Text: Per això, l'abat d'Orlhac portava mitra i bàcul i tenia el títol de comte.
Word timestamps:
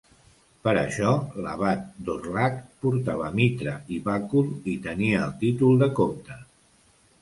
Per 0.67 0.71
això, 0.83 1.11
l'abat 1.47 1.83
d'Orlhac 2.07 2.57
portava 2.87 3.31
mitra 3.43 3.77
i 3.99 4.03
bàcul 4.11 4.53
i 4.75 4.79
tenia 4.91 5.25
el 5.31 5.41
títol 5.47 5.83
de 5.85 5.97
comte. 6.05 6.45